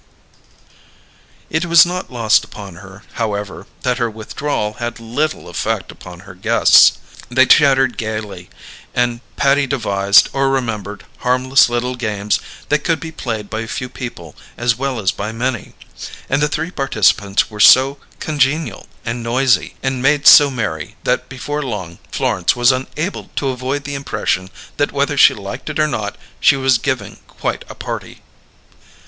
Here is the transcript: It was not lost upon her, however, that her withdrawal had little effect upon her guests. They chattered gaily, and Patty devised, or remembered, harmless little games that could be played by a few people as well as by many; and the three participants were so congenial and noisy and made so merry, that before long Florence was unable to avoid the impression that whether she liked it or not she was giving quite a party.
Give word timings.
It 1.51 1.65
was 1.65 1.85
not 1.85 2.11
lost 2.11 2.43
upon 2.43 2.77
her, 2.77 3.03
however, 3.21 3.67
that 3.83 3.99
her 3.99 4.09
withdrawal 4.09 4.73
had 4.79 4.99
little 4.99 5.47
effect 5.47 5.91
upon 5.91 6.21
her 6.21 6.33
guests. 6.33 6.93
They 7.29 7.45
chattered 7.45 7.99
gaily, 7.99 8.49
and 8.95 9.21
Patty 9.35 9.67
devised, 9.67 10.29
or 10.33 10.49
remembered, 10.49 11.05
harmless 11.19 11.69
little 11.69 11.93
games 11.95 12.39
that 12.69 12.83
could 12.83 12.99
be 12.99 13.11
played 13.11 13.47
by 13.47 13.59
a 13.59 13.67
few 13.67 13.89
people 13.89 14.35
as 14.57 14.75
well 14.75 14.99
as 14.99 15.11
by 15.11 15.31
many; 15.31 15.75
and 16.27 16.41
the 16.41 16.47
three 16.49 16.71
participants 16.71 17.51
were 17.51 17.59
so 17.59 17.99
congenial 18.19 18.87
and 19.05 19.21
noisy 19.21 19.75
and 19.83 20.01
made 20.01 20.25
so 20.25 20.49
merry, 20.49 20.95
that 21.03 21.29
before 21.29 21.61
long 21.61 21.99
Florence 22.11 22.55
was 22.55 22.71
unable 22.71 23.29
to 23.35 23.49
avoid 23.49 23.83
the 23.83 23.93
impression 23.93 24.49
that 24.77 24.91
whether 24.91 25.15
she 25.15 25.35
liked 25.35 25.69
it 25.69 25.77
or 25.77 25.87
not 25.87 26.17
she 26.39 26.57
was 26.57 26.79
giving 26.79 27.19
quite 27.27 27.63
a 27.69 27.75
party. 27.75 28.23